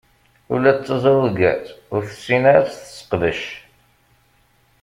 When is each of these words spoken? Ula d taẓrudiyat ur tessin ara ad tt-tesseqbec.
Ula 0.53 0.71
d 0.77 0.79
taẓrudiyat 0.85 1.65
ur 1.93 2.01
tessin 2.09 2.43
ara 2.49 2.57
ad 2.61 2.67
tt-tesseqbec. 2.67 3.41